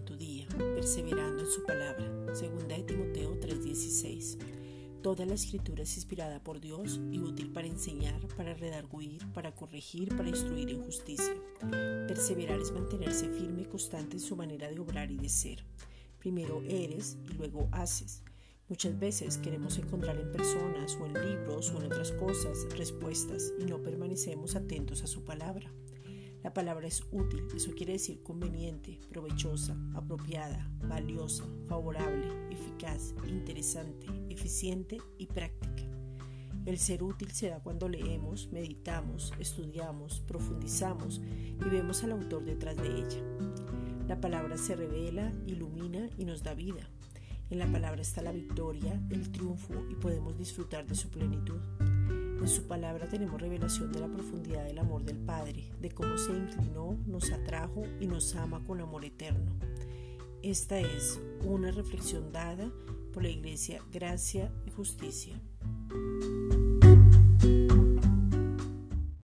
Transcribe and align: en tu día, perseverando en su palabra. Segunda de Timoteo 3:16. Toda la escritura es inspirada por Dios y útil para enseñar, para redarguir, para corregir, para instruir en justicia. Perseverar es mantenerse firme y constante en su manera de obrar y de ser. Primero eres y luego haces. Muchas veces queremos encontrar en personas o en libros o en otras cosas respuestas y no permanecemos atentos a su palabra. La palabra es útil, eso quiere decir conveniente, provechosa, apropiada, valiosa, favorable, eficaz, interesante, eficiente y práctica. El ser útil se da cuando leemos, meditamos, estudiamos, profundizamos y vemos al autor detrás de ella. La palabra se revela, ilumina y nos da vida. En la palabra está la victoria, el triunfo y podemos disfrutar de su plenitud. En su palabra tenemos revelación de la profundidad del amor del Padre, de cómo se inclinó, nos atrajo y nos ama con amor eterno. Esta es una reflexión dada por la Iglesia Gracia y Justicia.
en 0.00 0.04
tu 0.06 0.16
día, 0.16 0.46
perseverando 0.74 1.42
en 1.42 1.50
su 1.50 1.62
palabra. 1.64 2.34
Segunda 2.34 2.76
de 2.76 2.84
Timoteo 2.84 3.38
3:16. 3.38 4.38
Toda 5.02 5.26
la 5.26 5.34
escritura 5.34 5.82
es 5.82 5.96
inspirada 5.96 6.42
por 6.42 6.60
Dios 6.60 7.00
y 7.10 7.20
útil 7.20 7.52
para 7.52 7.66
enseñar, 7.66 8.20
para 8.36 8.54
redarguir, 8.54 9.26
para 9.32 9.54
corregir, 9.54 10.16
para 10.16 10.28
instruir 10.28 10.70
en 10.70 10.82
justicia. 10.82 11.34
Perseverar 12.06 12.60
es 12.60 12.72
mantenerse 12.72 13.28
firme 13.28 13.62
y 13.62 13.66
constante 13.66 14.16
en 14.16 14.20
su 14.20 14.36
manera 14.36 14.70
de 14.70 14.78
obrar 14.78 15.10
y 15.10 15.16
de 15.16 15.28
ser. 15.28 15.64
Primero 16.18 16.62
eres 16.66 17.18
y 17.30 17.34
luego 17.34 17.68
haces. 17.72 18.22
Muchas 18.68 18.98
veces 18.98 19.38
queremos 19.38 19.78
encontrar 19.78 20.18
en 20.18 20.32
personas 20.32 20.96
o 21.00 21.06
en 21.06 21.14
libros 21.14 21.70
o 21.70 21.78
en 21.78 21.86
otras 21.86 22.12
cosas 22.12 22.66
respuestas 22.76 23.52
y 23.58 23.64
no 23.64 23.82
permanecemos 23.82 24.54
atentos 24.54 25.02
a 25.02 25.06
su 25.06 25.24
palabra. 25.24 25.70
La 26.42 26.54
palabra 26.54 26.86
es 26.86 27.02
útil, 27.12 27.46
eso 27.54 27.72
quiere 27.72 27.92
decir 27.94 28.22
conveniente, 28.22 28.98
provechosa, 29.10 29.76
apropiada, 29.94 30.70
valiosa, 30.88 31.44
favorable, 31.68 32.28
eficaz, 32.50 33.14
interesante, 33.28 34.06
eficiente 34.30 34.98
y 35.18 35.26
práctica. 35.26 35.82
El 36.64 36.78
ser 36.78 37.02
útil 37.02 37.30
se 37.30 37.48
da 37.48 37.62
cuando 37.62 37.88
leemos, 37.88 38.48
meditamos, 38.52 39.32
estudiamos, 39.38 40.20
profundizamos 40.20 41.20
y 41.20 41.68
vemos 41.68 42.04
al 42.04 42.12
autor 42.12 42.44
detrás 42.44 42.76
de 42.76 42.88
ella. 42.88 43.22
La 44.08 44.20
palabra 44.20 44.56
se 44.56 44.76
revela, 44.76 45.32
ilumina 45.46 46.08
y 46.16 46.24
nos 46.24 46.42
da 46.42 46.54
vida. 46.54 46.88
En 47.50 47.58
la 47.58 47.66
palabra 47.66 48.00
está 48.00 48.22
la 48.22 48.32
victoria, 48.32 49.00
el 49.10 49.30
triunfo 49.30 49.74
y 49.90 49.94
podemos 49.94 50.38
disfrutar 50.38 50.86
de 50.86 50.94
su 50.94 51.10
plenitud. 51.10 51.60
En 52.40 52.48
su 52.48 52.66
palabra 52.66 53.06
tenemos 53.06 53.38
revelación 53.38 53.92
de 53.92 54.00
la 54.00 54.08
profundidad 54.08 54.64
del 54.64 54.78
amor 54.78 55.04
del 55.04 55.18
Padre, 55.18 55.70
de 55.78 55.90
cómo 55.90 56.16
se 56.16 56.32
inclinó, 56.32 56.96
nos 57.06 57.30
atrajo 57.32 57.82
y 58.00 58.06
nos 58.06 58.34
ama 58.34 58.64
con 58.64 58.80
amor 58.80 59.04
eterno. 59.04 59.52
Esta 60.42 60.80
es 60.80 61.20
una 61.44 61.70
reflexión 61.70 62.32
dada 62.32 62.72
por 63.12 63.22
la 63.22 63.28
Iglesia 63.28 63.82
Gracia 63.92 64.50
y 64.66 64.70
Justicia. 64.70 65.38